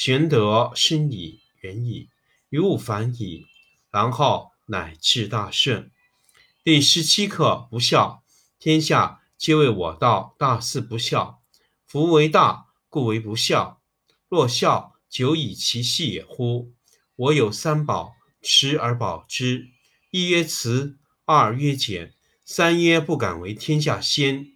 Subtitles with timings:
[0.00, 2.08] 玄德生矣，远矣，
[2.50, 3.46] 于物反矣，
[3.90, 5.90] 然后乃至大顺。
[6.62, 8.22] 第十七课不孝。
[8.60, 11.42] 天下皆谓我道，大事不孝。
[11.84, 13.80] 夫为大，故为不孝。
[14.28, 16.70] 若孝，久以其细也乎？
[17.16, 19.66] 我有三宝，持而保之。
[20.12, 22.14] 一曰慈，二曰俭，
[22.44, 24.46] 三曰不敢为天下先。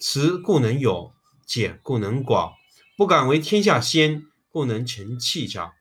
[0.00, 1.12] 慈故能勇，
[1.44, 2.54] 俭故能广。
[2.96, 4.24] 不敢为天下先。
[4.56, 5.74] 不能成器长。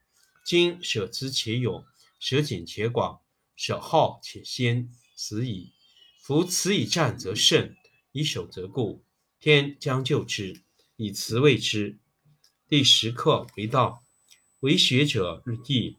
[0.44, 1.86] 今舍之且勇，
[2.20, 3.22] 舍俭且广，
[3.56, 5.72] 舍好且先，此矣。
[6.20, 7.74] 夫此以战则胜，
[8.12, 9.02] 以守则固。
[9.40, 10.62] 天将就之，
[10.98, 11.98] 以慈为之。
[12.68, 14.04] 第十课为道，
[14.60, 15.96] 为学者日益，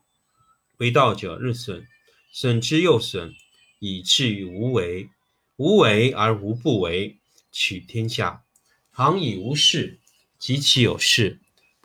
[0.77, 1.89] 为道者日损，
[2.31, 3.35] 损之又损，
[3.79, 5.09] 以至于无为。
[5.57, 7.17] 无为而无不为，
[7.51, 8.45] 取天下
[8.95, 9.99] 常以无事，
[10.39, 11.41] 及其有事。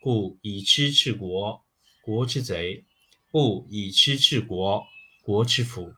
[0.00, 1.64] 故以知治国，
[2.02, 2.84] 国之贼；
[3.30, 4.86] 不以知治国，
[5.22, 5.92] 国之福。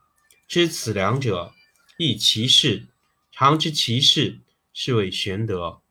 [0.47, 1.53] 知此两者，
[1.97, 2.87] 亦其事。
[3.31, 4.41] 常知其事，
[4.73, 5.81] 是谓玄德。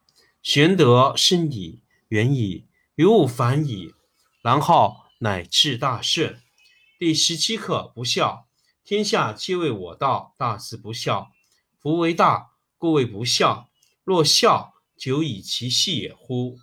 [0.42, 3.94] 玄德深矣，远矣，于物反矣，
[4.42, 6.40] 然后乃至大顺。
[6.98, 8.48] 第十七课不孝。
[8.84, 11.30] 天下皆谓我道，大事不孝。
[11.78, 13.68] 夫为大，故谓不孝。
[14.02, 16.58] 若孝，久以其细也乎？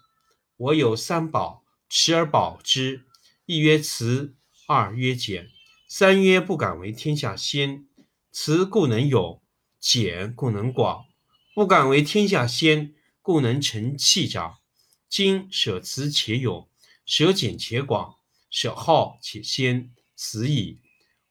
[0.57, 3.05] 我有三宝，持而保之。
[3.45, 4.35] 一曰慈，
[4.67, 5.49] 二曰俭，
[5.89, 7.85] 三曰不敢为天下先。
[8.31, 9.41] 慈故能勇，
[9.79, 11.05] 俭故能广。
[11.53, 14.59] 不敢为天下先，故能成器长。
[15.09, 16.69] 今舍慈且勇，
[17.05, 18.15] 舍俭且广，
[18.49, 20.79] 舍好且先，此矣。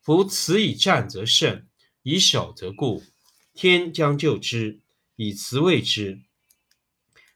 [0.02, 1.66] 夫慈以战则胜，
[2.02, 3.02] 以守则固。
[3.54, 4.80] 天将就之，
[5.16, 6.20] 以慈为之。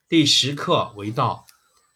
[0.06, 1.46] 第十课为道。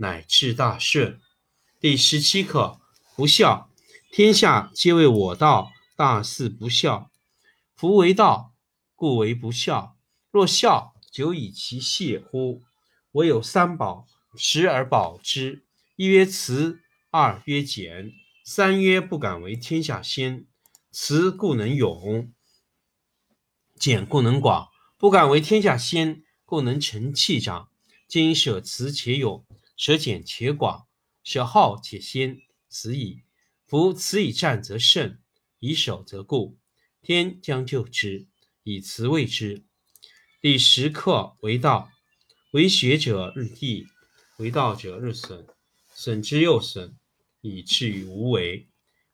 [0.00, 1.20] 乃至大顺。
[1.78, 2.80] 第十七课
[3.14, 3.70] 不孝。
[4.10, 7.10] 天下皆为我道，大事不孝。
[7.76, 8.54] 夫为道，
[8.96, 9.98] 故为不孝。
[10.30, 12.62] 若孝，久以其细也乎？
[13.12, 14.06] 我有三宝，
[14.36, 15.66] 持而保之。
[15.96, 16.80] 一曰慈，
[17.10, 18.10] 二曰俭，
[18.42, 20.46] 三曰不敢为天下先。
[20.90, 22.32] 慈故能勇，
[23.78, 24.68] 俭故能广。
[24.96, 27.68] 不敢为天下先，故能成器长。
[28.08, 29.44] 今舍慈且勇。
[29.80, 30.86] 舍俭且广，
[31.24, 33.22] 舍好且先，此矣。
[33.66, 35.18] 夫此以战则胜，
[35.58, 36.58] 以守则固。
[37.00, 38.28] 天将就之，
[38.62, 39.64] 以辞为之。
[40.42, 41.90] 第十课为道，
[42.50, 43.86] 为学者日益，
[44.36, 45.46] 为道者日损，
[45.94, 46.98] 损之又损，
[47.40, 48.68] 以至于无为。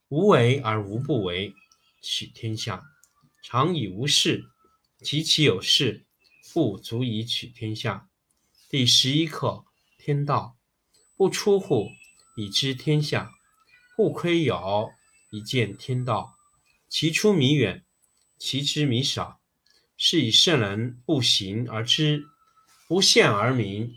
[0.08, 1.54] 无为而无不为，
[2.02, 2.82] 取天下
[3.40, 4.44] 常以无事，
[4.98, 6.04] 及其有事，
[6.52, 8.10] 不足以取天下。
[8.69, 9.64] 第十一课
[9.96, 10.56] 天道，
[11.16, 11.88] 不出户，
[12.36, 13.32] 以知天下。
[13.96, 14.92] 不窥牖，
[15.30, 16.36] 以见天道。
[16.88, 17.84] 其出弥远，
[18.38, 19.40] 其知弥少。
[19.96, 22.26] 是以圣人不行而知，
[22.86, 23.94] 不见而明，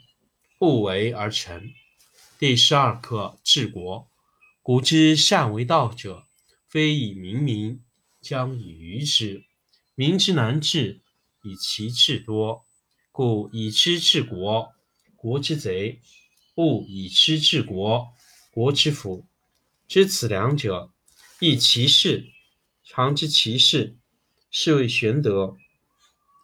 [0.58, 1.70] 不为而成。
[2.38, 4.08] 第十二课治国。
[4.62, 6.26] 古之善为道者，
[6.70, 7.82] 非以明民，
[8.22, 9.44] 将以愚之。
[9.96, 11.02] 民之难治，
[11.44, 12.66] 以其智多。
[13.12, 14.74] 故以知治国，
[15.18, 16.00] 国之贼；
[16.60, 18.10] 物以知治国，
[18.52, 19.26] 国之福。
[19.88, 20.92] 知此两者，
[21.40, 22.28] 亦其事。
[22.84, 23.96] 常知其事，
[24.52, 25.56] 是谓玄德。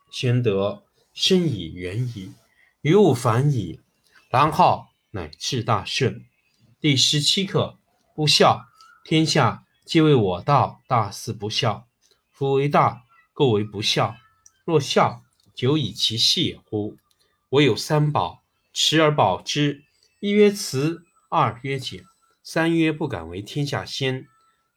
[0.09, 2.31] 玄德深以远矣，
[2.79, 3.81] 于物反矣，
[4.29, 6.25] 然后乃至大顺。
[6.79, 7.77] 第十七课：
[8.15, 8.67] 不孝。
[9.03, 11.89] 天下皆为我道，大事不孝。
[12.31, 13.03] 夫为大，
[13.33, 14.15] 故为不孝。
[14.63, 15.23] 若孝，
[15.53, 16.95] 久以其细也乎？
[17.49, 19.84] 我有三宝，持而保之。
[20.25, 22.03] 一曰慈，二曰俭。
[22.41, 24.25] 三曰不敢为天下先，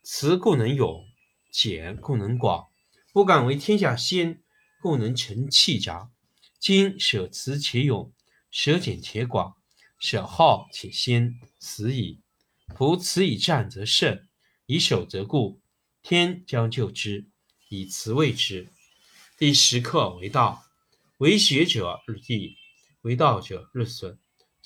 [0.03, 1.03] 慈故能勇，
[1.51, 2.67] 俭故能广。
[3.11, 4.43] 不敢为天下先，
[4.79, 6.11] 故能成器长。
[6.59, 8.13] 今舍慈且勇，
[8.51, 9.55] 舍俭且广，
[9.97, 12.21] 舍好且先，死矣。
[12.77, 14.27] 夫慈以战则胜，
[14.67, 15.59] 以守则固。
[16.03, 17.25] 天将就之，
[17.69, 18.67] 以慈为之。
[19.35, 20.63] 第十课为道，
[21.17, 22.55] 为学者日益，
[23.01, 24.19] 为道者日损，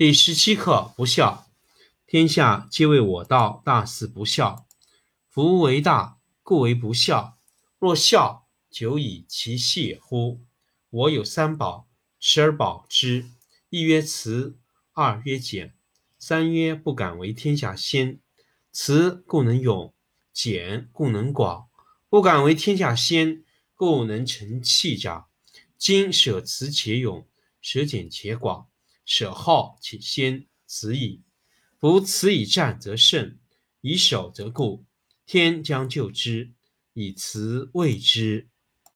[0.00, 1.46] 第十七课不孝。
[2.06, 4.66] 天下皆为我道，大事不孝。
[5.28, 7.36] 夫为大，故为不孝。
[7.78, 10.40] 若孝，久以其细乎？
[10.88, 11.86] 我有三宝，
[12.18, 13.28] 持而保之。
[13.68, 14.58] 一曰慈，
[14.94, 15.74] 二曰俭，
[16.18, 18.20] 三曰不敢为天下先。
[18.72, 19.92] 慈故能勇，
[20.32, 21.68] 俭故能广。
[22.08, 23.44] 不敢为天下先，
[23.74, 25.26] 故能成器长。
[25.76, 27.28] 今舍慈且勇，
[27.60, 28.69] 舍俭且广，
[29.10, 31.24] 舍好且先，此矣。
[31.80, 33.40] 夫此以战则胜，
[33.80, 34.86] 以守则固。
[35.26, 36.54] 天将就之，
[36.92, 38.49] 以慈为之。